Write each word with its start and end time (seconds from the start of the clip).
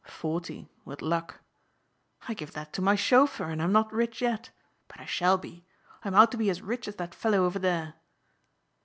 "Forty 0.07 0.67
with 0.83 1.03
luck." 1.03 1.41
"I 2.27 2.33
give 2.33 2.53
that 2.53 2.73
to 2.73 2.81
my 2.81 2.95
chauffeur 2.95 3.51
and 3.51 3.61
I'm 3.61 3.71
not 3.71 3.93
rich 3.93 4.19
yet. 4.19 4.49
But 4.87 4.99
I 4.99 5.05
shall 5.05 5.37
be. 5.37 5.63
I'm 6.03 6.15
out 6.15 6.31
to 6.31 6.37
be 6.37 6.49
as 6.49 6.63
rich 6.63 6.87
as 6.87 6.95
that 6.95 7.13
fellow 7.13 7.43
over 7.45 7.59
there." 7.59 7.93